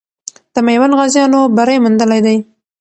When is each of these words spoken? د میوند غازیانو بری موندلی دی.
د 0.53 0.55
میوند 0.65 0.97
غازیانو 0.99 1.39
بری 1.55 1.77
موندلی 1.83 2.19
دی. 2.25 2.37